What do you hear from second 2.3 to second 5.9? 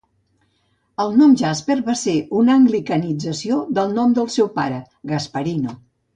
una anglicanització del nom del seu pare, Gasparino.